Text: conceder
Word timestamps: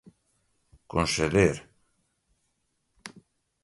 conceder 0.93 1.57